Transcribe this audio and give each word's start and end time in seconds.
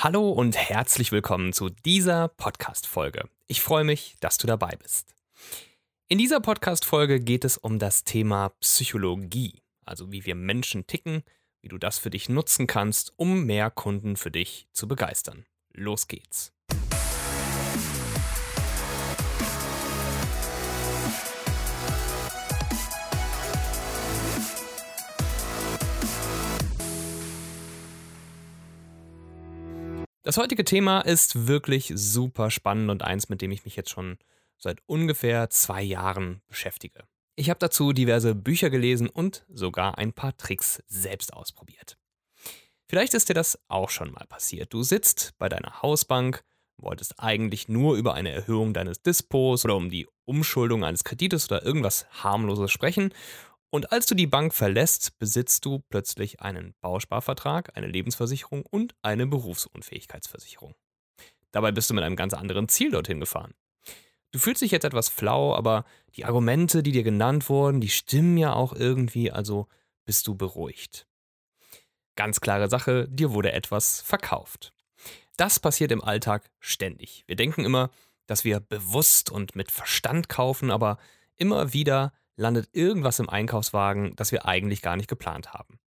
Hallo 0.00 0.30
und 0.30 0.56
herzlich 0.56 1.10
willkommen 1.10 1.52
zu 1.52 1.70
dieser 1.70 2.28
Podcast-Folge. 2.28 3.28
Ich 3.48 3.60
freue 3.60 3.82
mich, 3.82 4.14
dass 4.20 4.38
du 4.38 4.46
dabei 4.46 4.76
bist. 4.80 5.16
In 6.06 6.18
dieser 6.18 6.38
Podcast-Folge 6.38 7.18
geht 7.18 7.44
es 7.44 7.58
um 7.58 7.80
das 7.80 8.04
Thema 8.04 8.50
Psychologie, 8.60 9.60
also 9.84 10.12
wie 10.12 10.24
wir 10.24 10.36
Menschen 10.36 10.86
ticken, 10.86 11.24
wie 11.62 11.68
du 11.68 11.78
das 11.78 11.98
für 11.98 12.10
dich 12.10 12.28
nutzen 12.28 12.68
kannst, 12.68 13.12
um 13.16 13.44
mehr 13.44 13.72
Kunden 13.72 14.14
für 14.14 14.30
dich 14.30 14.68
zu 14.72 14.86
begeistern. 14.86 15.46
Los 15.72 16.06
geht's. 16.06 16.52
Das 30.28 30.36
heutige 30.36 30.62
Thema 30.62 31.00
ist 31.00 31.46
wirklich 31.46 31.90
super 31.94 32.50
spannend 32.50 32.90
und 32.90 33.02
eins, 33.02 33.30
mit 33.30 33.40
dem 33.40 33.50
ich 33.50 33.64
mich 33.64 33.76
jetzt 33.76 33.88
schon 33.88 34.18
seit 34.58 34.82
ungefähr 34.84 35.48
zwei 35.48 35.82
Jahren 35.82 36.42
beschäftige. 36.48 37.04
Ich 37.34 37.48
habe 37.48 37.58
dazu 37.58 37.94
diverse 37.94 38.34
Bücher 38.34 38.68
gelesen 38.68 39.08
und 39.08 39.46
sogar 39.48 39.96
ein 39.96 40.12
paar 40.12 40.36
Tricks 40.36 40.82
selbst 40.86 41.32
ausprobiert. 41.32 41.96
Vielleicht 42.90 43.14
ist 43.14 43.30
dir 43.30 43.34
das 43.34 43.58
auch 43.68 43.88
schon 43.88 44.12
mal 44.12 44.26
passiert. 44.26 44.74
Du 44.74 44.82
sitzt 44.82 45.32
bei 45.38 45.48
deiner 45.48 45.80
Hausbank, 45.80 46.44
wolltest 46.76 47.18
eigentlich 47.20 47.70
nur 47.70 47.96
über 47.96 48.12
eine 48.12 48.30
Erhöhung 48.30 48.74
deines 48.74 49.00
Dispos 49.00 49.64
oder 49.64 49.76
um 49.76 49.88
die 49.88 50.06
Umschuldung 50.26 50.84
eines 50.84 51.04
Kredites 51.04 51.50
oder 51.50 51.64
irgendwas 51.64 52.04
harmloses 52.10 52.70
sprechen 52.70 53.14
und 53.70 53.92
als 53.92 54.06
du 54.06 54.14
die 54.14 54.26
Bank 54.26 54.54
verlässt, 54.54 55.18
besitzt 55.18 55.64
du 55.64 55.80
plötzlich 55.90 56.40
einen 56.40 56.74
Bausparvertrag, 56.80 57.76
eine 57.76 57.86
Lebensversicherung 57.86 58.64
und 58.64 58.94
eine 59.02 59.26
Berufsunfähigkeitsversicherung. 59.26 60.74
Dabei 61.50 61.72
bist 61.72 61.90
du 61.90 61.94
mit 61.94 62.04
einem 62.04 62.16
ganz 62.16 62.34
anderen 62.34 62.68
Ziel 62.68 62.90
dorthin 62.90 63.20
gefahren. 63.20 63.54
Du 64.30 64.38
fühlst 64.38 64.62
dich 64.62 64.70
jetzt 64.70 64.84
etwas 64.84 65.08
flau, 65.08 65.54
aber 65.54 65.84
die 66.14 66.24
Argumente, 66.24 66.82
die 66.82 66.92
dir 66.92 67.02
genannt 67.02 67.48
wurden, 67.48 67.80
die 67.80 67.88
stimmen 67.88 68.36
ja 68.36 68.52
auch 68.52 68.74
irgendwie, 68.74 69.30
also 69.30 69.68
bist 70.04 70.26
du 70.26 70.34
beruhigt. 70.34 71.06
Ganz 72.16 72.40
klare 72.40 72.68
Sache, 72.68 73.06
dir 73.08 73.32
wurde 73.32 73.52
etwas 73.52 74.00
verkauft. 74.00 74.72
Das 75.36 75.60
passiert 75.60 75.92
im 75.92 76.02
Alltag 76.02 76.50
ständig. 76.58 77.24
Wir 77.26 77.36
denken 77.36 77.64
immer, 77.64 77.90
dass 78.26 78.44
wir 78.44 78.60
bewusst 78.60 79.30
und 79.30 79.56
mit 79.56 79.70
Verstand 79.70 80.28
kaufen, 80.28 80.70
aber 80.70 80.98
immer 81.36 81.72
wieder 81.72 82.12
landet 82.38 82.68
irgendwas 82.72 83.18
im 83.18 83.28
Einkaufswagen, 83.28 84.14
das 84.16 84.32
wir 84.32 84.46
eigentlich 84.46 84.80
gar 84.80 84.96
nicht 84.96 85.08
geplant 85.08 85.52
haben. 85.52 85.78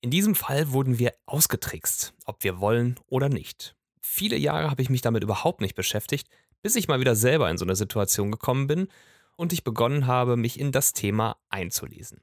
In 0.00 0.10
diesem 0.10 0.34
Fall 0.34 0.72
wurden 0.72 0.98
wir 0.98 1.12
ausgetrickst, 1.26 2.14
ob 2.24 2.42
wir 2.42 2.60
wollen 2.60 2.98
oder 3.06 3.28
nicht. 3.28 3.76
Viele 4.00 4.36
Jahre 4.36 4.70
habe 4.70 4.82
ich 4.82 4.90
mich 4.90 5.02
damit 5.02 5.22
überhaupt 5.22 5.60
nicht 5.60 5.74
beschäftigt, 5.74 6.28
bis 6.62 6.76
ich 6.76 6.88
mal 6.88 7.00
wieder 7.00 7.14
selber 7.14 7.50
in 7.50 7.58
so 7.58 7.64
eine 7.64 7.76
Situation 7.76 8.30
gekommen 8.30 8.66
bin 8.66 8.88
und 9.36 9.52
ich 9.52 9.64
begonnen 9.64 10.06
habe, 10.06 10.36
mich 10.36 10.58
in 10.58 10.72
das 10.72 10.92
Thema 10.92 11.36
einzulesen. 11.48 12.22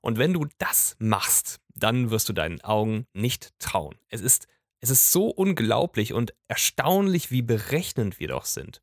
Und 0.00 0.18
wenn 0.18 0.32
du 0.32 0.46
das 0.58 0.96
machst, 0.98 1.60
dann 1.74 2.10
wirst 2.10 2.28
du 2.28 2.32
deinen 2.32 2.60
Augen 2.60 3.06
nicht 3.12 3.58
trauen. 3.58 3.96
Es 4.08 4.20
ist, 4.20 4.46
es 4.80 4.90
ist 4.90 5.12
so 5.12 5.28
unglaublich 5.28 6.12
und 6.12 6.34
erstaunlich, 6.46 7.30
wie 7.30 7.42
berechnend 7.42 8.20
wir 8.20 8.28
doch 8.28 8.44
sind. 8.44 8.82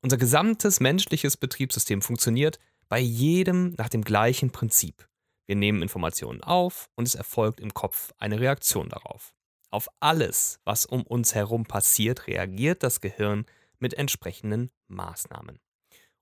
Unser 0.00 0.16
gesamtes 0.16 0.80
menschliches 0.80 1.36
Betriebssystem 1.36 2.02
funktioniert 2.02 2.58
bei 2.92 3.00
jedem 3.00 3.72
nach 3.78 3.88
dem 3.88 4.04
gleichen 4.04 4.50
Prinzip. 4.50 5.08
Wir 5.46 5.56
nehmen 5.56 5.80
Informationen 5.80 6.42
auf 6.42 6.90
und 6.94 7.08
es 7.08 7.14
erfolgt 7.14 7.58
im 7.58 7.72
Kopf 7.72 8.12
eine 8.18 8.38
Reaktion 8.38 8.90
darauf. 8.90 9.32
Auf 9.70 9.88
alles, 9.98 10.60
was 10.64 10.84
um 10.84 11.02
uns 11.02 11.34
herum 11.34 11.64
passiert, 11.64 12.26
reagiert 12.26 12.82
das 12.82 13.00
Gehirn 13.00 13.46
mit 13.78 13.94
entsprechenden 13.94 14.70
Maßnahmen. 14.88 15.58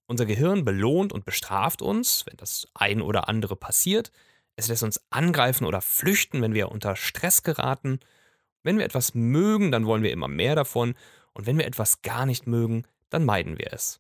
Unser 0.07 0.27
Gehirn 0.27 0.65
belohnt 0.65 1.13
und 1.13 1.25
bestraft 1.25 1.83
uns, 1.83 2.25
wenn 2.27 2.37
das 2.37 2.69
ein 2.75 3.03
oder 3.03 3.29
andere 3.29 3.57
passiert. 3.57 4.13
Es 4.55 4.69
lässt 4.69 4.85
uns 4.85 5.03
angreifen 5.11 5.67
oder 5.67 5.81
flüchten, 5.81 6.41
wenn 6.41 6.55
wir 6.55 6.71
unter 6.71 6.95
Stress 6.95 7.43
geraten. 7.43 7.99
Wenn 8.63 8.79
wir 8.79 8.85
etwas 8.85 9.13
mögen, 9.15 9.73
dann 9.73 9.87
wollen 9.87 10.05
wir 10.05 10.13
immer 10.13 10.29
mehr 10.29 10.55
davon. 10.55 10.95
Und 11.33 11.47
wenn 11.47 11.59
wir 11.59 11.67
etwas 11.67 12.03
gar 12.03 12.27
nicht 12.27 12.47
mögen, 12.47 12.85
dann 13.09 13.25
meiden 13.25 13.59
wir 13.59 13.73
es. 13.73 14.00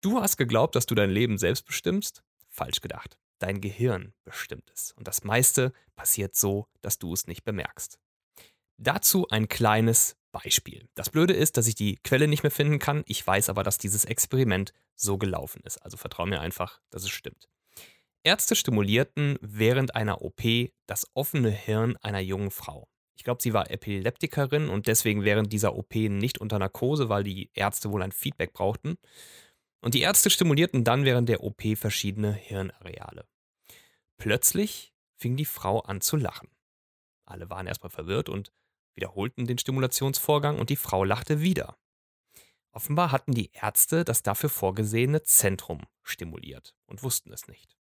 Du 0.00 0.20
hast 0.20 0.36
geglaubt, 0.36 0.74
dass 0.74 0.86
du 0.86 0.94
dein 0.94 1.10
Leben 1.10 1.38
selbst 1.38 1.66
bestimmst? 1.66 2.22
Falsch 2.48 2.80
gedacht. 2.80 3.18
Dein 3.38 3.60
Gehirn 3.60 4.14
bestimmt 4.24 4.70
es. 4.72 4.92
Und 4.92 5.08
das 5.08 5.24
meiste 5.24 5.72
passiert 5.94 6.36
so, 6.36 6.68
dass 6.80 6.98
du 6.98 7.12
es 7.12 7.26
nicht 7.26 7.44
bemerkst. 7.44 7.98
Dazu 8.78 9.26
ein 9.28 9.48
kleines 9.48 10.16
Beispiel. 10.32 10.88
Das 10.94 11.10
Blöde 11.10 11.32
ist, 11.32 11.56
dass 11.56 11.66
ich 11.66 11.74
die 11.74 11.98
Quelle 12.04 12.28
nicht 12.28 12.42
mehr 12.42 12.50
finden 12.50 12.78
kann. 12.78 13.02
Ich 13.06 13.26
weiß 13.26 13.48
aber, 13.48 13.62
dass 13.62 13.78
dieses 13.78 14.04
Experiment 14.04 14.72
so 14.94 15.18
gelaufen 15.18 15.62
ist. 15.64 15.78
Also 15.78 15.96
vertraue 15.96 16.28
mir 16.28 16.40
einfach, 16.40 16.80
dass 16.90 17.04
es 17.04 17.10
stimmt. 17.10 17.48
Ärzte 18.22 18.56
stimulierten 18.56 19.38
während 19.40 19.94
einer 19.94 20.20
OP 20.22 20.42
das 20.86 21.06
offene 21.14 21.50
Hirn 21.50 21.96
einer 21.98 22.20
jungen 22.20 22.50
Frau. 22.50 22.88
Ich 23.16 23.24
glaube, 23.24 23.40
sie 23.40 23.54
war 23.54 23.70
Epileptikerin 23.70 24.68
und 24.68 24.88
deswegen 24.88 25.24
während 25.24 25.52
dieser 25.52 25.74
OP 25.74 25.94
nicht 25.94 26.38
unter 26.38 26.58
Narkose, 26.58 27.08
weil 27.08 27.24
die 27.24 27.50
Ärzte 27.54 27.90
wohl 27.90 28.02
ein 28.02 28.12
Feedback 28.12 28.52
brauchten. 28.52 28.98
Und 29.80 29.94
die 29.94 30.00
Ärzte 30.00 30.30
stimulierten 30.30 30.84
dann 30.84 31.04
während 31.04 31.28
der 31.28 31.42
OP 31.42 31.62
verschiedene 31.76 32.32
Hirnareale. 32.32 33.28
Plötzlich 34.18 34.94
fing 35.16 35.36
die 35.36 35.44
Frau 35.44 35.80
an 35.80 36.00
zu 36.00 36.16
lachen. 36.16 36.48
Alle 37.24 37.50
waren 37.50 37.66
erstmal 37.66 37.90
verwirrt 37.90 38.28
und 38.28 38.52
wiederholten 38.94 39.46
den 39.46 39.58
Stimulationsvorgang 39.58 40.58
und 40.58 40.70
die 40.70 40.76
Frau 40.76 41.04
lachte 41.04 41.40
wieder. 41.40 41.76
Offenbar 42.70 43.10
hatten 43.10 43.32
die 43.32 43.50
Ärzte 43.52 44.04
das 44.04 44.22
dafür 44.22 44.50
vorgesehene 44.50 45.22
Zentrum 45.22 45.86
stimuliert 46.02 46.74
und 46.86 47.02
wussten 47.02 47.32
es 47.32 47.48
nicht. 47.48 47.76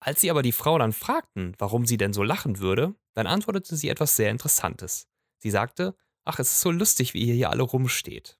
Als 0.00 0.20
sie 0.20 0.30
aber 0.30 0.42
die 0.42 0.52
Frau 0.52 0.78
dann 0.78 0.92
fragten, 0.92 1.54
warum 1.58 1.86
sie 1.86 1.96
denn 1.96 2.12
so 2.12 2.22
lachen 2.22 2.58
würde, 2.58 2.94
dann 3.14 3.26
antwortete 3.26 3.76
sie 3.76 3.88
etwas 3.88 4.16
sehr 4.16 4.30
Interessantes. 4.30 5.08
Sie 5.38 5.50
sagte, 5.50 5.96
ach, 6.24 6.38
es 6.38 6.52
ist 6.52 6.60
so 6.60 6.70
lustig, 6.70 7.14
wie 7.14 7.24
ihr 7.24 7.34
hier 7.34 7.50
alle 7.50 7.62
rumsteht. 7.62 8.38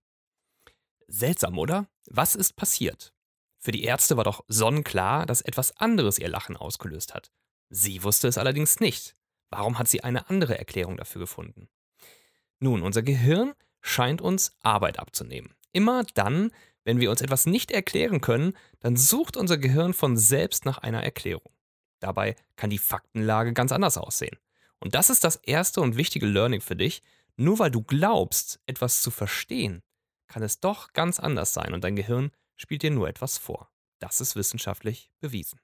Seltsam, 1.08 1.58
oder? 1.58 1.88
Was 2.06 2.34
ist 2.34 2.56
passiert? 2.56 3.12
Für 3.58 3.72
die 3.72 3.84
Ärzte 3.84 4.16
war 4.16 4.24
doch 4.24 4.44
sonnenklar, 4.48 5.26
dass 5.26 5.40
etwas 5.40 5.76
anderes 5.76 6.18
ihr 6.18 6.28
Lachen 6.28 6.56
ausgelöst 6.56 7.14
hat. 7.14 7.30
Sie 7.68 8.02
wusste 8.02 8.28
es 8.28 8.38
allerdings 8.38 8.80
nicht. 8.80 9.16
Warum 9.50 9.78
hat 9.78 9.88
sie 9.88 10.04
eine 10.04 10.28
andere 10.30 10.58
Erklärung 10.58 10.96
dafür 10.96 11.20
gefunden? 11.20 11.68
Nun, 12.58 12.82
unser 12.82 13.02
Gehirn 13.02 13.54
scheint 13.80 14.20
uns 14.20 14.52
Arbeit 14.62 14.98
abzunehmen. 14.98 15.54
Immer 15.72 16.04
dann, 16.14 16.52
wenn 16.84 17.00
wir 17.00 17.10
uns 17.10 17.20
etwas 17.20 17.46
nicht 17.46 17.70
erklären 17.70 18.20
können, 18.20 18.56
dann 18.80 18.96
sucht 18.96 19.36
unser 19.36 19.58
Gehirn 19.58 19.94
von 19.94 20.16
selbst 20.16 20.64
nach 20.64 20.78
einer 20.78 21.02
Erklärung. 21.02 21.52
Dabei 22.00 22.36
kann 22.56 22.70
die 22.70 22.78
Faktenlage 22.78 23.52
ganz 23.52 23.72
anders 23.72 23.98
aussehen. 23.98 24.38
Und 24.78 24.94
das 24.94 25.10
ist 25.10 25.24
das 25.24 25.36
erste 25.36 25.80
und 25.80 25.96
wichtige 25.96 26.26
Learning 26.26 26.60
für 26.60 26.76
dich. 26.76 27.02
Nur 27.36 27.58
weil 27.58 27.70
du 27.70 27.82
glaubst, 27.82 28.60
etwas 28.66 29.02
zu 29.02 29.10
verstehen, 29.10 29.82
kann 30.28 30.42
es 30.42 30.60
doch 30.60 30.92
ganz 30.92 31.20
anders 31.20 31.52
sein 31.52 31.74
und 31.74 31.84
dein 31.84 31.96
Gehirn 31.96 32.30
spielt 32.56 32.82
dir 32.82 32.90
nur 32.90 33.08
etwas 33.08 33.38
vor. 33.38 33.70
Das 33.98 34.20
ist 34.20 34.36
wissenschaftlich 34.36 35.10
bewiesen. 35.20 35.60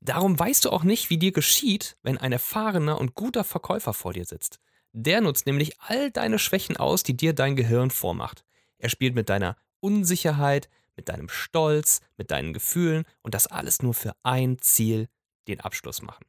Darum 0.00 0.38
weißt 0.38 0.64
du 0.66 0.70
auch 0.70 0.82
nicht, 0.84 1.08
wie 1.08 1.18
dir 1.18 1.32
geschieht, 1.32 1.96
wenn 2.02 2.18
ein 2.18 2.32
erfahrener 2.32 2.98
und 2.98 3.14
guter 3.14 3.42
Verkäufer 3.42 3.94
vor 3.94 4.12
dir 4.12 4.26
sitzt. 4.26 4.60
Der 4.92 5.20
nutzt 5.20 5.46
nämlich 5.46 5.80
all 5.80 6.10
deine 6.10 6.38
Schwächen 6.38 6.76
aus, 6.76 7.02
die 7.02 7.16
dir 7.16 7.32
dein 7.32 7.56
Gehirn 7.56 7.90
vormacht. 7.90 8.44
Er 8.78 8.90
spielt 8.90 9.14
mit 9.14 9.28
deiner 9.28 9.56
Unsicherheit, 9.80 10.68
mit 10.96 11.08
deinem 11.08 11.28
Stolz, 11.28 12.00
mit 12.16 12.30
deinen 12.30 12.52
Gefühlen 12.52 13.04
und 13.22 13.34
das 13.34 13.46
alles 13.46 13.82
nur 13.82 13.94
für 13.94 14.14
ein 14.22 14.58
Ziel, 14.58 15.08
den 15.48 15.60
Abschluss 15.60 16.02
machen. 16.02 16.24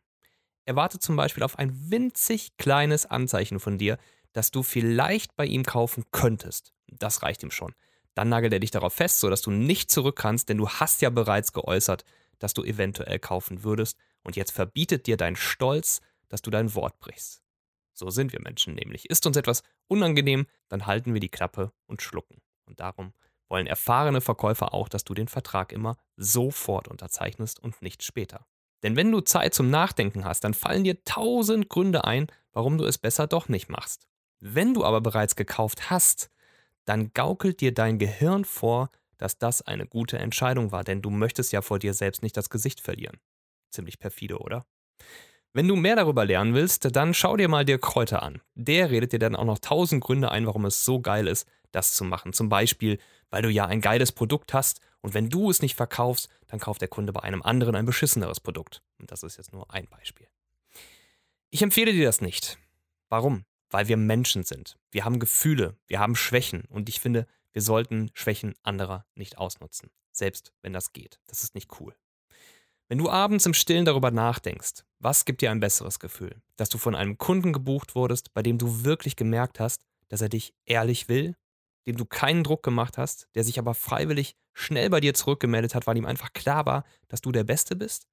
Er 0.64 0.76
wartet 0.76 1.04
zum 1.04 1.16
Beispiel 1.16 1.44
auf 1.44 1.60
ein 1.60 1.92
winzig 1.92 2.58
kleines 2.58 3.06
Anzeichen 3.06 3.60
von 3.60 3.78
dir, 3.78 4.00
das 4.36 4.52
du 4.52 4.64
vielleicht 4.64 5.36
bei 5.38 5.46
ihm 5.46 5.64
kaufen 5.64 6.04
könntest. 6.12 6.74
Das 6.88 7.24
reicht 7.24 7.42
ihm 7.42 7.52
schon. 7.52 7.74
Dann 8.16 8.28
nagelt 8.28 8.52
er 8.52 8.60
dich 8.60 8.72
darauf 8.72 8.94
fest, 8.94 9.22
sodass 9.22 9.42
du 9.42 9.50
nicht 9.50 9.90
zurück 9.90 10.18
kannst, 10.18 10.50
denn 10.50 10.58
du 10.58 10.68
hast 10.68 11.02
ja 11.02 11.10
bereits 11.10 11.54
geäußert, 11.54 12.04
dass 12.40 12.54
du 12.54 12.64
eventuell 12.64 13.18
kaufen 13.18 13.64
würdest, 13.64 13.98
und 14.24 14.36
jetzt 14.36 14.52
verbietet 14.52 15.06
dir 15.06 15.18
dein 15.18 15.36
Stolz, 15.36 16.02
dass 16.30 16.42
du 16.42 16.50
dein 16.50 16.74
Wort 16.74 17.00
brichst. 17.00 17.44
So 17.94 18.10
sind 18.10 18.34
wir 18.34 18.42
Menschen 18.42 18.74
nämlich. 18.74 19.10
Ist 19.10 19.26
uns 19.26 19.38
etwas 19.38 19.64
unangenehm, 19.88 20.48
dann 20.68 20.86
halten 20.86 21.14
wir 21.14 21.22
die 21.22 21.30
Klappe 21.30 21.72
und 21.86 22.02
schlucken. 22.02 22.42
Und 22.66 22.80
darum 22.80 23.14
wollen 23.48 23.68
erfahrene 23.68 24.22
Verkäufer 24.22 24.74
auch, 24.74 24.90
dass 24.90 25.06
du 25.06 25.14
den 25.14 25.28
Vertrag 25.28 25.72
immer 25.72 25.96
sofort 26.18 26.88
unterzeichnest 26.88 27.60
und 27.60 27.82
nicht 27.82 28.04
später. 28.04 28.48
Denn 28.84 28.98
wenn 28.98 29.12
du 29.12 29.22
Zeit 29.22 29.54
zum 29.54 29.70
Nachdenken 29.70 30.26
hast, 30.26 30.44
dann 30.44 30.54
fallen 30.54 30.84
dir 30.84 31.04
tausend 31.06 31.70
Gründe 31.70 32.04
ein, 32.04 32.28
warum 32.52 32.78
du 32.78 32.86
es 32.86 32.98
besser 32.98 33.28
doch 33.28 33.48
nicht 33.48 33.70
machst. 33.70 34.08
Wenn 34.40 34.74
du 34.74 34.84
aber 34.84 35.02
bereits 35.02 35.36
gekauft 35.36 35.90
hast, 35.90 36.30
dann 36.86 37.12
gaukelt 37.14 37.62
dir 37.62 37.74
dein 37.74 37.98
Gehirn 37.98 38.46
vor, 38.46 38.90
dass 39.18 39.38
das 39.38 39.62
eine 39.62 39.88
gute 39.88 40.18
Entscheidung 40.18 40.72
war, 40.72 40.84
denn 40.84 41.02
du 41.02 41.10
möchtest 41.10 41.52
ja 41.52 41.62
vor 41.62 41.80
dir 41.80 41.94
selbst 41.94 42.22
nicht 42.22 42.38
das 42.38 42.50
Gesicht 42.50 42.82
verlieren. 42.82 43.18
Ziemlich 43.72 44.00
perfide, 44.00 44.40
oder? 44.40 44.66
Wenn 45.54 45.68
du 45.68 45.78
mehr 45.78 45.96
darüber 45.96 46.26
lernen 46.26 46.54
willst, 46.54 46.96
dann 46.96 47.14
schau 47.14 47.38
dir 47.38 47.48
mal 47.48 47.64
Dirk 47.64 47.82
Kräuter 47.82 48.22
an. 48.22 48.42
Der 48.56 48.90
redet 48.92 49.14
dir 49.14 49.20
dann 49.20 49.38
auch 49.38 49.46
noch 49.46 49.60
tausend 49.60 50.04
Gründe 50.04 50.30
ein, 50.30 50.46
warum 50.46 50.66
es 50.66 50.84
so 50.84 51.00
geil 51.00 51.28
ist, 51.28 51.48
das 51.72 51.94
zu 51.94 52.04
machen. 52.04 52.34
Zum 52.34 52.50
Beispiel, 52.50 53.00
weil 53.30 53.42
du 53.42 53.50
ja 53.50 53.66
ein 53.66 53.80
geiles 53.80 54.12
Produkt 54.12 54.54
hast 54.54 54.82
und 55.00 55.14
wenn 55.14 55.30
du 55.30 55.50
es 55.50 55.62
nicht 55.62 55.76
verkaufst, 55.76 56.30
dann 56.48 56.60
kauft 56.60 56.82
der 56.82 56.90
Kunde 56.90 57.14
bei 57.14 57.24
einem 57.24 57.42
anderen 57.42 57.76
ein 57.76 57.86
beschisseneres 57.86 58.40
Produkt. 58.42 58.82
Und 59.00 59.12
das 59.12 59.24
ist 59.24 59.38
jetzt 59.38 59.54
nur 59.54 59.74
ein 59.74 59.88
Beispiel. 59.88 60.28
Ich 61.52 61.62
empfehle 61.62 61.94
dir 61.94 62.06
das 62.06 62.20
nicht. 62.20 62.58
Warum? 63.08 63.46
Weil 63.76 63.90
wir 63.90 63.98
Menschen 63.98 64.46
sind. 64.46 64.78
Wir 64.90 65.04
haben 65.04 65.20
Gefühle, 65.20 65.76
wir 65.88 66.00
haben 66.00 66.16
Schwächen 66.16 66.64
und 66.70 66.88
ich 66.88 67.02
finde, 67.02 67.28
wir 67.52 67.62
sollten 67.62 68.10
Schwächen 68.14 68.54
anderer 68.64 69.06
nicht 69.16 69.38
ausnutzen. 69.38 69.92
Selbst 70.14 70.54
wenn 70.62 70.72
das 70.72 70.94
geht. 70.94 71.20
Das 71.28 71.44
ist 71.44 71.56
nicht 71.56 71.70
cool. 71.82 71.94
Wenn 72.88 73.00
du 73.00 73.10
abends 73.10 73.46
im 73.46 73.54
Stillen 73.54 73.84
darüber 73.84 74.12
nachdenkst, 74.12 74.86
was 75.00 75.26
gibt 75.26 75.42
dir 75.42 75.52
ein 75.52 75.60
besseres 75.60 76.00
Gefühl? 76.00 76.42
Dass 76.56 76.70
du 76.70 76.78
von 76.78 76.96
einem 76.96 77.18
Kunden 77.18 77.52
gebucht 77.52 77.96
wurdest, 77.96 78.34
bei 78.34 78.42
dem 78.42 78.58
du 78.58 78.86
wirklich 78.86 79.18
gemerkt 79.18 79.60
hast, 79.60 79.84
dass 80.08 80.22
er 80.22 80.30
dich 80.30 80.54
ehrlich 80.66 81.10
will, 81.10 81.36
dem 81.86 81.98
du 81.98 82.06
keinen 82.06 82.46
Druck 82.46 82.64
gemacht 82.64 82.98
hast, 82.98 83.28
der 83.36 83.44
sich 83.44 83.60
aber 83.60 83.74
freiwillig 83.74 84.38
schnell 84.54 84.90
bei 84.90 85.02
dir 85.02 85.14
zurückgemeldet 85.14 85.76
hat, 85.76 85.86
weil 85.86 85.98
ihm 85.98 86.06
einfach 86.06 86.32
klar 86.32 86.66
war, 86.66 86.86
dass 87.10 87.20
du 87.20 87.34
der 87.34 87.44
Beste 87.44 87.76
bist? 87.76 88.08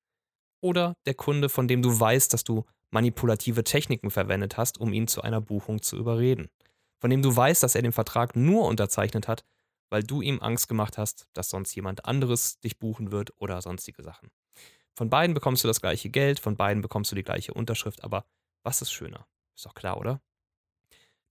Oder 0.61 0.97
der 1.07 1.15
Kunde, 1.15 1.49
von 1.49 1.69
dem 1.69 1.83
du 1.83 2.01
weißt, 2.01 2.33
dass 2.33 2.43
du 2.43 2.65
manipulative 2.93 3.65
Techniken 3.65 4.11
verwendet 4.11 4.57
hast, 4.57 4.79
um 4.79 4.93
ihn 4.93 5.09
zu 5.09 5.23
einer 5.23 5.41
Buchung 5.41 5.83
zu 5.83 5.97
überreden? 5.97 6.49
Von 6.99 7.11
dem 7.11 7.23
du 7.23 7.35
weißt, 7.35 7.63
dass 7.63 7.75
er 7.75 7.83
den 7.83 7.93
Vertrag 7.93 8.37
nur 8.37 8.67
unterzeichnet 8.67 9.27
hat, 9.27 9.45
weil 9.91 10.03
du 10.03 10.23
ihm 10.23 10.41
Angst 10.41 10.69
gemacht 10.69 10.99
hast, 10.99 11.27
dass 11.33 11.51
sonst 11.51 11.75
jemand 11.75 12.05
anderes 12.05 12.61
dich 12.61 12.79
buchen 12.79 13.13
wird 13.13 13.33
oder 13.39 13.61
sonstige 13.61 14.03
Sachen. 14.03 14.31
Von 14.95 15.11
beiden 15.11 15.35
bekommst 15.35 15.65
du 15.65 15.69
das 15.69 15.81
gleiche 15.81 16.11
Geld, 16.11 16.39
von 16.39 16.57
beiden 16.57 16.83
bekommst 16.83 17.11
du 17.11 17.17
die 17.17 17.23
gleiche 17.23 17.55
Unterschrift, 17.55 18.05
aber 18.05 18.25
was 18.63 18.83
ist 18.83 18.93
schöner? 18.93 19.27
Ist 19.55 19.67
doch 19.67 19.75
klar, 19.75 19.99
oder? 19.99 20.21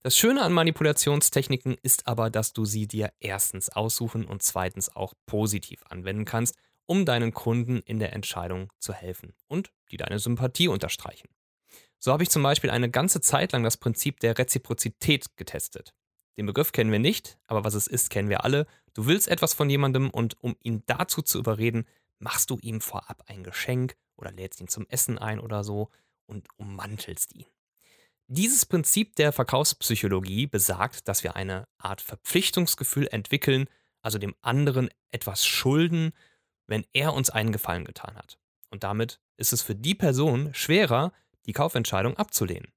Das 0.04 0.16
Schöne 0.16 0.42
an 0.42 0.52
Manipulationstechniken 0.52 1.76
ist 1.80 2.08
aber, 2.08 2.28
dass 2.28 2.52
du 2.52 2.64
sie 2.64 2.88
dir 2.88 3.12
erstens 3.20 3.68
aussuchen 3.68 4.24
und 4.24 4.42
zweitens 4.42 4.94
auch 4.94 5.14
positiv 5.26 5.84
anwenden 5.88 6.24
kannst, 6.24 6.56
um 6.86 7.06
deinen 7.06 7.32
Kunden 7.32 7.78
in 7.78 8.00
der 8.00 8.12
Entscheidung 8.12 8.72
zu 8.80 8.92
helfen 8.92 9.32
und 9.46 9.72
die 9.92 9.96
deine 9.96 10.18
Sympathie 10.18 10.66
unterstreichen. 10.66 11.28
So 12.04 12.10
habe 12.10 12.24
ich 12.24 12.30
zum 12.30 12.42
Beispiel 12.42 12.70
eine 12.70 12.90
ganze 12.90 13.20
Zeit 13.20 13.52
lang 13.52 13.62
das 13.62 13.76
Prinzip 13.76 14.18
der 14.18 14.36
Reziprozität 14.36 15.36
getestet. 15.36 15.94
Den 16.36 16.46
Begriff 16.46 16.72
kennen 16.72 16.90
wir 16.90 16.98
nicht, 16.98 17.38
aber 17.46 17.62
was 17.62 17.74
es 17.74 17.86
ist, 17.86 18.10
kennen 18.10 18.28
wir 18.28 18.42
alle. 18.42 18.66
Du 18.92 19.06
willst 19.06 19.28
etwas 19.28 19.54
von 19.54 19.70
jemandem 19.70 20.10
und 20.10 20.36
um 20.42 20.56
ihn 20.58 20.82
dazu 20.86 21.22
zu 21.22 21.38
überreden, 21.38 21.86
machst 22.18 22.50
du 22.50 22.58
ihm 22.60 22.80
vorab 22.80 23.22
ein 23.28 23.44
Geschenk 23.44 23.94
oder 24.16 24.32
lädst 24.32 24.60
ihn 24.60 24.66
zum 24.66 24.84
Essen 24.88 25.16
ein 25.16 25.38
oder 25.38 25.62
so 25.62 25.90
und 26.26 26.48
ummantelst 26.56 27.36
ihn. 27.36 27.46
Dieses 28.26 28.66
Prinzip 28.66 29.14
der 29.14 29.30
Verkaufspsychologie 29.30 30.48
besagt, 30.48 31.06
dass 31.06 31.22
wir 31.22 31.36
eine 31.36 31.68
Art 31.78 32.00
Verpflichtungsgefühl 32.00 33.06
entwickeln, 33.12 33.68
also 34.00 34.18
dem 34.18 34.34
anderen 34.40 34.90
etwas 35.12 35.46
schulden, 35.46 36.10
wenn 36.66 36.84
er 36.94 37.14
uns 37.14 37.30
einen 37.30 37.52
Gefallen 37.52 37.84
getan 37.84 38.16
hat. 38.16 38.40
Und 38.70 38.82
damit 38.82 39.20
ist 39.36 39.52
es 39.52 39.62
für 39.62 39.76
die 39.76 39.94
Person 39.94 40.52
schwerer, 40.52 41.12
die 41.46 41.52
Kaufentscheidung 41.52 42.16
abzulehnen. 42.16 42.72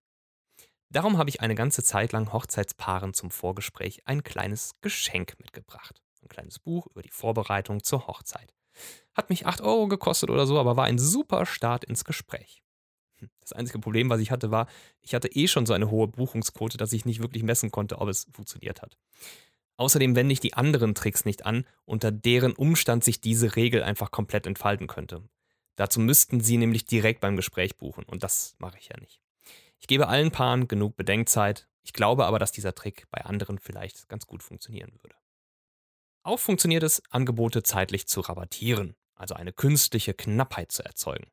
Darum 0.89 1.17
habe 1.17 1.29
ich 1.29 1.41
eine 1.41 1.55
ganze 1.55 1.83
Zeit 1.83 2.11
lang 2.11 2.31
Hochzeitspaaren 2.31 3.13
zum 3.13 3.31
Vorgespräch 3.31 4.01
ein 4.05 4.23
kleines 4.23 4.71
Geschenk 4.81 5.35
mitgebracht. 5.39 6.01
Ein 6.21 6.29
kleines 6.29 6.59
Buch 6.59 6.87
über 6.87 7.01
die 7.01 7.11
Vorbereitung 7.11 7.83
zur 7.83 8.07
Hochzeit. 8.07 8.53
Hat 9.13 9.29
mich 9.29 9.45
8 9.45 9.61
Euro 9.61 9.87
gekostet 9.87 10.29
oder 10.29 10.47
so, 10.47 10.59
aber 10.59 10.75
war 10.77 10.85
ein 10.85 10.99
super 10.99 11.45
Start 11.45 11.85
ins 11.85 12.05
Gespräch. 12.05 12.63
Hm, 13.19 13.29
das 13.41 13.53
einzige 13.53 13.79
Problem, 13.79 14.09
was 14.09 14.19
ich 14.19 14.31
hatte, 14.31 14.51
war, 14.51 14.67
ich 15.01 15.13
hatte 15.13 15.27
eh 15.29 15.47
schon 15.47 15.65
so 15.65 15.73
eine 15.73 15.89
hohe 15.89 16.07
Buchungsquote, 16.07 16.77
dass 16.77 16.93
ich 16.93 17.05
nicht 17.05 17.21
wirklich 17.21 17.43
messen 17.43 17.71
konnte, 17.71 17.99
ob 17.99 18.09
es 18.09 18.27
funktioniert 18.31 18.81
hat. 18.81 18.97
Außerdem 19.77 20.15
wende 20.15 20.33
ich 20.33 20.39
die 20.39 20.53
anderen 20.53 20.95
Tricks 20.95 21.25
nicht 21.25 21.45
an, 21.45 21.65
unter 21.85 22.11
deren 22.11 22.53
Umstand 22.53 23.03
sich 23.03 23.19
diese 23.19 23.55
Regel 23.55 23.83
einfach 23.83 24.11
komplett 24.11 24.47
entfalten 24.47 24.87
könnte. 24.87 25.23
Dazu 25.75 25.99
müssten 25.99 26.39
sie 26.39 26.57
nämlich 26.57 26.85
direkt 26.85 27.21
beim 27.21 27.35
Gespräch 27.35 27.77
buchen 27.77 28.03
und 28.05 28.23
das 28.23 28.55
mache 28.59 28.77
ich 28.77 28.89
ja 28.89 28.97
nicht. 28.99 29.21
Ich 29.79 29.87
gebe 29.87 30.07
allen 30.07 30.31
Paaren 30.31 30.67
genug 30.67 30.95
Bedenkzeit, 30.95 31.67
ich 31.83 31.93
glaube 31.93 32.25
aber, 32.25 32.39
dass 32.39 32.51
dieser 32.51 32.73
Trick 32.73 33.05
bei 33.11 33.21
anderen 33.21 33.59
vielleicht 33.59 34.07
ganz 34.07 34.25
gut 34.25 34.41
funktionieren 34.41 34.93
würde. 35.01 35.15
Auch 36.23 36.39
funktioniert 36.39 36.81
es, 36.81 37.03
Angebote 37.11 37.61
zeitlich 37.61 38.07
zu 38.07 38.21
rabattieren, 38.21 38.95
also 39.13 39.35
eine 39.35 39.53
künstliche 39.53 40.13
Knappheit 40.13 40.71
zu 40.71 40.83
erzeugen. 40.83 41.29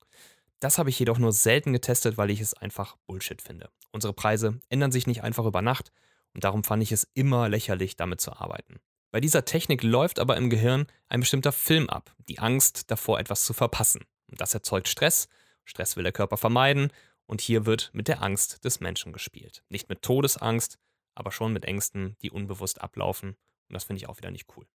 Das 0.61 0.79
habe 0.79 0.91
ich 0.91 0.99
jedoch 0.99 1.19
nur 1.19 1.33
selten 1.33 1.73
getestet, 1.73 2.19
weil 2.19 2.31
ich 2.31 2.41
es 2.41 2.55
einfach 2.55 2.97
Bullshit 3.07 3.41
finde. 3.41 3.71
Unsere 3.91 4.13
Preise 4.13 4.61
ändern 4.69 4.93
sich 4.93 5.07
nicht 5.07 5.23
einfach 5.23 5.47
über 5.47 5.63
Nacht 5.63 5.93
und 6.35 6.45
darum 6.45 6.63
fand 6.63 6.83
ich 6.83 6.93
es 6.93 7.09
immer 7.15 7.49
lächerlich, 7.49 7.97
damit 7.97 8.21
zu 8.21 8.33
arbeiten. 8.33 8.81
Bei 9.11 9.21
dieser 9.21 9.45
Technik 9.45 9.83
läuft 9.83 10.19
aber 10.19 10.37
im 10.37 10.51
Gehirn 10.51 10.87
ein 11.09 11.21
bestimmter 11.21 11.53
Film 11.53 11.89
ab, 11.89 12.15
die 12.29 12.39
Angst 12.39 12.91
davor, 12.91 13.19
etwas 13.19 13.45
zu 13.45 13.53
verpassen. 13.53 14.05
Und 14.33 14.41
das 14.41 14.55
erzeugt 14.55 14.89
Stress. 14.89 15.29
Stress 15.65 15.97
will 15.97 16.03
der 16.03 16.13
Körper 16.13 16.37
vermeiden 16.37 16.91
und 17.27 17.41
hier 17.41 17.67
wird 17.67 17.91
mit 17.93 18.09
der 18.09 18.23
Angst 18.23 18.65
des 18.65 18.81
Menschen 18.81 19.13
gespielt. 19.13 19.63
Nicht 19.69 19.89
mit 19.89 20.03
Todesangst, 20.03 20.79
aber 21.15 21.31
schon 21.31 21.53
mit 21.53 21.67
Ängsten, 21.67 22.17
die 22.23 22.31
unbewusst 22.31 22.81
ablaufen. 22.81 23.37
Und 23.69 23.75
das 23.75 23.85
finde 23.85 23.99
ich 24.03 24.09
auch 24.09 24.17
wieder 24.17 24.31
nicht 24.31 24.49
cool. 24.57 24.67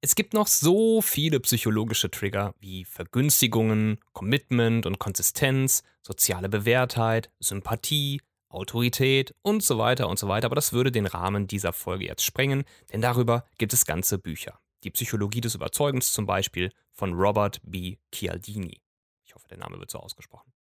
Es 0.00 0.14
gibt 0.14 0.32
noch 0.32 0.46
so 0.46 1.02
viele 1.02 1.40
psychologische 1.40 2.10
Trigger 2.10 2.54
wie 2.60 2.84
Vergünstigungen, 2.84 3.98
Commitment 4.12 4.86
und 4.86 5.00
Konsistenz, 5.00 5.82
soziale 6.02 6.48
Bewährtheit, 6.48 7.30
Sympathie, 7.40 8.20
Autorität 8.48 9.34
und 9.42 9.62
so 9.62 9.78
weiter 9.78 10.08
und 10.08 10.18
so 10.18 10.28
weiter, 10.28 10.46
aber 10.46 10.54
das 10.54 10.72
würde 10.72 10.92
den 10.92 11.06
Rahmen 11.06 11.48
dieser 11.48 11.72
Folge 11.72 12.06
jetzt 12.06 12.24
sprengen, 12.24 12.64
denn 12.92 13.00
darüber 13.00 13.44
gibt 13.58 13.72
es 13.72 13.86
ganze 13.86 14.18
Bücher. 14.18 14.60
Die 14.84 14.90
Psychologie 14.90 15.40
des 15.40 15.56
Überzeugens 15.56 16.12
zum 16.12 16.26
Beispiel 16.26 16.70
von 16.98 17.14
Robert 17.14 17.60
B. 17.62 17.96
Cialdini. 18.12 18.82
Ich 19.24 19.34
hoffe, 19.34 19.46
der 19.48 19.58
Name 19.58 19.78
wird 19.78 19.90
so 19.90 19.98
ausgesprochen. 19.98 20.52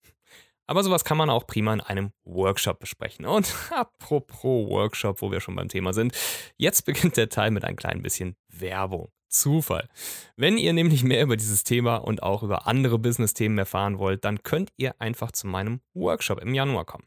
Aber 0.67 0.83
sowas 0.83 1.05
kann 1.05 1.17
man 1.17 1.31
auch 1.31 1.47
prima 1.47 1.73
in 1.73 1.81
einem 1.81 2.13
Workshop 2.25 2.79
besprechen. 2.79 3.25
Und 3.25 3.55
apropos 3.71 4.69
Workshop, 4.69 5.23
wo 5.23 5.31
wir 5.31 5.41
schon 5.41 5.57
beim 5.57 5.69
Thema 5.69 5.95
sind, 5.95 6.17
jetzt 6.57 6.85
beginnt 6.85 7.17
der 7.17 7.29
Teil 7.29 7.51
mit 7.51 7.65
ein 7.65 7.77
klein 7.77 8.03
bisschen 8.03 8.37
Werbung. 8.49 9.11
Zufall. 9.29 9.89
Wenn 10.37 10.57
ihr 10.57 10.73
nämlich 10.73 11.03
mehr 11.03 11.23
über 11.23 11.37
dieses 11.37 11.65
Thema 11.65 11.97
und 11.97 12.23
auch 12.23 12.43
über 12.43 12.67
andere 12.67 12.99
Business-Themen 12.99 13.59
erfahren 13.59 13.99
wollt, 13.99 14.25
dann 14.25 14.43
könnt 14.45 14.71
ihr 14.77 15.01
einfach 15.01 15.33
zu 15.33 15.47
meinem 15.47 15.81
Workshop 15.95 16.41
im 16.41 16.55
Januar 16.55 16.85
kommen. 16.85 17.07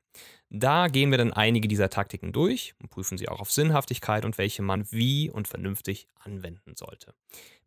Da 0.52 0.88
gehen 0.88 1.12
wir 1.12 1.20
dann 1.20 1.32
einige 1.32 1.68
dieser 1.68 1.92
Taktiken 1.92 2.34
durch 2.34 2.74
und 2.82 2.90
prüfen 2.90 3.20
sie 3.20 3.30
auch 3.30 3.40
auf 3.40 3.52
Sinnhaftigkeit 3.52 4.26
und 4.26 4.40
welche 4.40 4.64
man 4.64 4.92
wie 4.92 5.30
und 5.30 5.48
vernünftig 5.48 6.08
anwenden 6.16 6.76
sollte. 6.76 7.14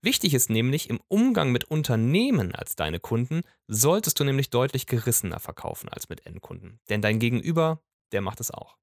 Wichtig 0.00 0.34
ist 0.34 0.50
nämlich, 0.50 0.90
im 0.90 1.00
Umgang 1.06 1.52
mit 1.52 1.62
Unternehmen 1.64 2.52
als 2.56 2.74
deine 2.74 2.98
Kunden 2.98 3.42
solltest 3.68 4.18
du 4.18 4.24
nämlich 4.24 4.50
deutlich 4.50 4.86
gerissener 4.86 5.38
verkaufen 5.38 5.88
als 5.90 6.08
mit 6.08 6.26
Endkunden. 6.26 6.80
Denn 6.88 7.02
dein 7.02 7.20
Gegenüber, 7.20 7.80
der 8.10 8.20
macht 8.20 8.40
es 8.40 8.50
auch. 8.50 8.76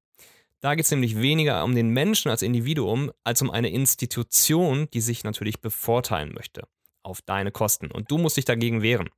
Da 0.60 0.74
geht 0.74 0.86
es 0.86 0.90
nämlich 0.90 1.20
weniger 1.20 1.62
um 1.64 1.74
den 1.74 1.90
Menschen 1.90 2.30
als 2.30 2.40
Individuum, 2.40 3.12
als 3.22 3.42
um 3.42 3.50
eine 3.50 3.70
Institution, 3.70 4.88
die 4.92 5.00
sich 5.02 5.24
natürlich 5.24 5.60
bevorteilen 5.60 6.32
möchte. 6.32 6.66
Auf 7.02 7.20
deine 7.22 7.50
Kosten. 7.50 7.90
Und 7.90 8.10
du 8.10 8.18
musst 8.18 8.36
dich 8.36 8.44
dagegen 8.44 8.82
wehren. 8.82 9.10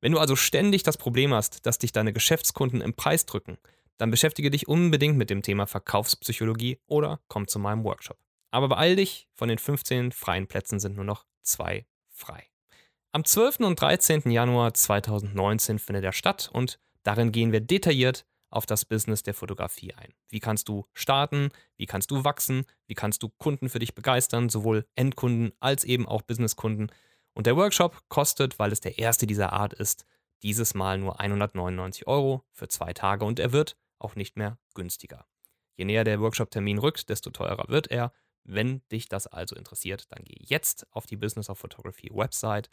Wenn 0.00 0.12
du 0.12 0.18
also 0.18 0.36
ständig 0.36 0.82
das 0.82 0.98
Problem 0.98 1.32
hast, 1.32 1.64
dass 1.66 1.78
dich 1.78 1.92
deine 1.92 2.12
Geschäftskunden 2.12 2.82
im 2.82 2.92
Preis 2.92 3.24
drücken, 3.24 3.56
dann 4.00 4.10
beschäftige 4.10 4.50
dich 4.50 4.66
unbedingt 4.66 5.18
mit 5.18 5.28
dem 5.28 5.42
Thema 5.42 5.66
Verkaufspsychologie 5.66 6.80
oder 6.86 7.20
komm 7.28 7.46
zu 7.46 7.58
meinem 7.58 7.84
Workshop. 7.84 8.16
Aber 8.50 8.68
beeil 8.68 8.96
dich, 8.96 9.28
von 9.34 9.50
den 9.50 9.58
15 9.58 10.12
freien 10.12 10.46
Plätzen 10.46 10.80
sind 10.80 10.96
nur 10.96 11.04
noch 11.04 11.26
zwei 11.42 11.84
frei. 12.08 12.48
Am 13.12 13.26
12. 13.26 13.60
und 13.60 13.78
13. 13.78 14.30
Januar 14.30 14.72
2019 14.72 15.78
findet 15.78 16.04
er 16.04 16.14
statt 16.14 16.48
und 16.50 16.78
darin 17.02 17.30
gehen 17.30 17.52
wir 17.52 17.60
detailliert 17.60 18.24
auf 18.48 18.64
das 18.64 18.86
Business 18.86 19.22
der 19.22 19.34
Fotografie 19.34 19.92
ein. 19.92 20.14
Wie 20.30 20.40
kannst 20.40 20.68
du 20.68 20.86
starten? 20.94 21.50
Wie 21.76 21.86
kannst 21.86 22.10
du 22.10 22.24
wachsen? 22.24 22.64
Wie 22.86 22.94
kannst 22.94 23.22
du 23.22 23.28
Kunden 23.28 23.68
für 23.68 23.80
dich 23.80 23.94
begeistern? 23.94 24.48
Sowohl 24.48 24.86
Endkunden 24.94 25.52
als 25.60 25.84
eben 25.84 26.08
auch 26.08 26.22
Businesskunden. 26.22 26.90
Und 27.34 27.46
der 27.46 27.56
Workshop 27.56 28.00
kostet, 28.08 28.58
weil 28.58 28.72
es 28.72 28.80
der 28.80 28.98
erste 28.98 29.26
dieser 29.26 29.52
Art 29.52 29.74
ist, 29.74 30.06
dieses 30.42 30.72
Mal 30.72 30.96
nur 30.96 31.20
199 31.20 32.06
Euro 32.06 32.44
für 32.50 32.68
zwei 32.68 32.94
Tage 32.94 33.26
und 33.26 33.38
er 33.38 33.52
wird 33.52 33.76
auch 34.00 34.16
nicht 34.16 34.36
mehr 34.36 34.58
günstiger. 34.74 35.26
Je 35.76 35.84
näher 35.84 36.04
der 36.04 36.20
Workshop-Termin 36.20 36.78
rückt, 36.78 37.08
desto 37.08 37.30
teurer 37.30 37.68
wird 37.68 37.90
er. 37.90 38.12
Wenn 38.44 38.82
dich 38.90 39.08
das 39.08 39.26
also 39.26 39.56
interessiert, 39.56 40.10
dann 40.10 40.24
geh 40.24 40.36
jetzt 40.38 40.86
auf 40.90 41.06
die 41.06 41.16
Business 41.16 41.48
of 41.50 41.58
Photography 41.58 42.10
Website. 42.12 42.68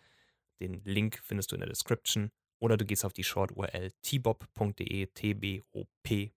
Den 0.59 0.83
Link 0.83 1.19
findest 1.23 1.51
du 1.51 1.55
in 1.55 1.61
der 1.61 1.69
Description 1.69 2.31
oder 2.59 2.77
du 2.77 2.85
gehst 2.85 3.05
auf 3.05 3.13
die 3.13 3.23
Short-URL 3.23 3.91
tbob.de, 4.01 5.07
tbop.de. 5.07 6.31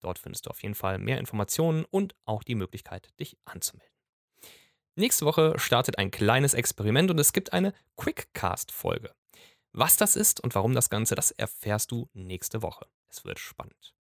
Dort 0.00 0.18
findest 0.18 0.46
du 0.46 0.50
auf 0.50 0.62
jeden 0.62 0.74
Fall 0.74 0.98
mehr 0.98 1.18
Informationen 1.18 1.84
und 1.84 2.14
auch 2.24 2.42
die 2.42 2.54
Möglichkeit, 2.54 3.10
dich 3.18 3.36
anzumelden. 3.44 3.92
Nächste 4.94 5.26
Woche 5.26 5.58
startet 5.58 5.98
ein 5.98 6.10
kleines 6.10 6.54
Experiment 6.54 7.10
und 7.10 7.18
es 7.18 7.32
gibt 7.32 7.52
eine 7.52 7.74
Quickcast-Folge. 7.96 9.14
Was 9.72 9.96
das 9.98 10.16
ist 10.16 10.40
und 10.40 10.54
warum 10.54 10.74
das 10.74 10.88
Ganze, 10.88 11.14
das 11.14 11.32
erfährst 11.32 11.90
du 11.90 12.08
nächste 12.14 12.62
Woche. 12.62 12.86
Es 13.08 13.24
wird 13.24 13.38
spannend. 13.38 13.94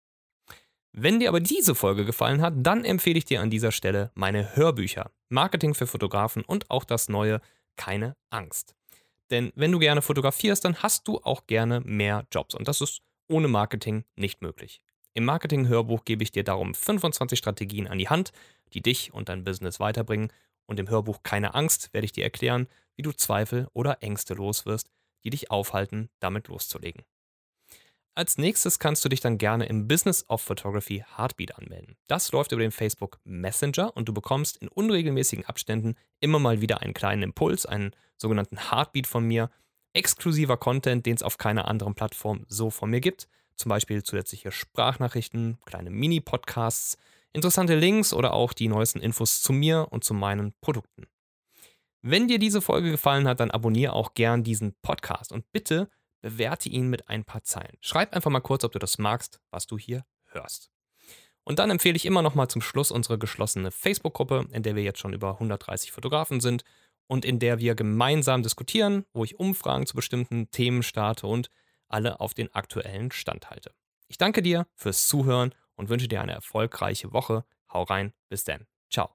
Wenn 0.92 1.18
dir 1.18 1.28
aber 1.28 1.40
diese 1.40 1.74
Folge 1.74 2.04
gefallen 2.04 2.40
hat, 2.40 2.54
dann 2.56 2.84
empfehle 2.84 3.18
ich 3.18 3.24
dir 3.24 3.40
an 3.40 3.50
dieser 3.50 3.72
Stelle 3.72 4.12
meine 4.14 4.54
Hörbücher 4.54 5.10
Marketing 5.28 5.74
für 5.74 5.88
Fotografen 5.88 6.44
und 6.44 6.70
auch 6.70 6.84
das 6.84 7.08
neue 7.08 7.40
Keine 7.76 8.16
Angst. 8.30 8.76
Denn 9.30 9.52
wenn 9.56 9.72
du 9.72 9.80
gerne 9.80 10.02
fotografierst, 10.02 10.64
dann 10.64 10.76
hast 10.76 11.08
du 11.08 11.18
auch 11.18 11.48
gerne 11.48 11.80
mehr 11.80 12.26
Jobs 12.30 12.54
und 12.54 12.68
das 12.68 12.80
ist 12.80 13.02
ohne 13.28 13.48
Marketing 13.48 14.04
nicht 14.14 14.42
möglich. 14.42 14.80
Im 15.14 15.24
Marketing-Hörbuch 15.24 16.04
gebe 16.04 16.22
ich 16.22 16.30
dir 16.30 16.44
darum 16.44 16.74
25 16.74 17.38
Strategien 17.38 17.88
an 17.88 17.98
die 17.98 18.08
Hand, 18.08 18.32
die 18.72 18.82
dich 18.82 19.12
und 19.12 19.28
dein 19.28 19.44
Business 19.44 19.80
weiterbringen 19.80 20.32
und 20.66 20.78
im 20.78 20.88
Hörbuch 20.88 21.22
Keine 21.22 21.54
Angst 21.54 21.92
werde 21.92 22.04
ich 22.04 22.12
dir 22.12 22.24
erklären, 22.24 22.68
wie 22.96 23.02
du 23.02 23.12
Zweifel 23.12 23.68
oder 23.72 24.02
Ängste 24.02 24.34
loswirst, 24.34 24.90
die 25.24 25.30
dich 25.30 25.50
aufhalten, 25.50 26.10
damit 26.20 26.48
loszulegen. 26.48 27.04
Als 28.16 28.38
nächstes 28.38 28.78
kannst 28.78 29.04
du 29.04 29.08
dich 29.08 29.18
dann 29.18 29.38
gerne 29.38 29.66
im 29.66 29.88
Business 29.88 30.24
of 30.28 30.40
Photography 30.40 31.04
Heartbeat 31.16 31.58
anmelden. 31.58 31.96
Das 32.06 32.30
läuft 32.30 32.52
über 32.52 32.62
den 32.62 32.70
Facebook 32.70 33.18
Messenger 33.24 33.96
und 33.96 34.08
du 34.08 34.14
bekommst 34.14 34.56
in 34.58 34.68
unregelmäßigen 34.68 35.44
Abständen 35.46 35.96
immer 36.20 36.38
mal 36.38 36.60
wieder 36.60 36.80
einen 36.80 36.94
kleinen 36.94 37.24
Impuls, 37.24 37.66
einen 37.66 37.90
sogenannten 38.16 38.70
Heartbeat 38.70 39.08
von 39.08 39.24
mir, 39.24 39.50
exklusiver 39.94 40.56
Content, 40.56 41.06
den 41.06 41.16
es 41.16 41.24
auf 41.24 41.38
keiner 41.38 41.66
anderen 41.66 41.96
Plattform 41.96 42.44
so 42.46 42.70
von 42.70 42.88
mir 42.88 43.00
gibt, 43.00 43.26
zum 43.56 43.70
Beispiel 43.70 44.04
zusätzliche 44.04 44.52
Sprachnachrichten, 44.52 45.58
kleine 45.64 45.90
Mini-Podcasts, 45.90 46.98
interessante 47.32 47.74
Links 47.74 48.12
oder 48.12 48.32
auch 48.32 48.52
die 48.52 48.68
neuesten 48.68 49.00
Infos 49.00 49.42
zu 49.42 49.52
mir 49.52 49.88
und 49.90 50.04
zu 50.04 50.14
meinen 50.14 50.54
Produkten. 50.60 51.08
Wenn 52.00 52.28
dir 52.28 52.38
diese 52.38 52.60
Folge 52.60 52.92
gefallen 52.92 53.26
hat, 53.26 53.40
dann 53.40 53.50
abonniere 53.50 53.94
auch 53.94 54.14
gern 54.14 54.44
diesen 54.44 54.74
Podcast 54.82 55.32
und 55.32 55.50
bitte 55.52 55.88
bewerte 56.24 56.70
ihn 56.70 56.88
mit 56.88 57.10
ein 57.10 57.22
paar 57.22 57.42
Zeilen. 57.42 57.76
Schreib 57.82 58.14
einfach 58.14 58.30
mal 58.30 58.40
kurz, 58.40 58.64
ob 58.64 58.72
du 58.72 58.78
das 58.78 58.96
magst, 58.96 59.40
was 59.50 59.66
du 59.66 59.76
hier 59.76 60.06
hörst. 60.28 60.70
Und 61.44 61.58
dann 61.58 61.70
empfehle 61.70 61.96
ich 61.96 62.06
immer 62.06 62.22
noch 62.22 62.34
mal 62.34 62.48
zum 62.48 62.62
Schluss 62.62 62.90
unsere 62.90 63.18
geschlossene 63.18 63.70
Facebook-Gruppe, 63.70 64.46
in 64.50 64.62
der 64.62 64.74
wir 64.74 64.82
jetzt 64.82 65.00
schon 65.00 65.12
über 65.12 65.32
130 65.32 65.92
Fotografen 65.92 66.40
sind 66.40 66.64
und 67.08 67.26
in 67.26 67.40
der 67.40 67.58
wir 67.58 67.74
gemeinsam 67.74 68.42
diskutieren, 68.42 69.04
wo 69.12 69.22
ich 69.22 69.38
Umfragen 69.38 69.84
zu 69.84 69.94
bestimmten 69.94 70.50
Themen 70.50 70.82
starte 70.82 71.26
und 71.26 71.50
alle 71.88 72.20
auf 72.20 72.32
den 72.32 72.50
aktuellen 72.54 73.10
Stand 73.10 73.50
halte. 73.50 73.74
Ich 74.08 74.16
danke 74.16 74.40
dir 74.40 74.66
fürs 74.74 75.06
Zuhören 75.06 75.54
und 75.74 75.90
wünsche 75.90 76.08
dir 76.08 76.22
eine 76.22 76.32
erfolgreiche 76.32 77.12
Woche. 77.12 77.44
Hau 77.70 77.82
rein, 77.82 78.14
bis 78.30 78.44
dann. 78.44 78.66
Ciao. 78.90 79.14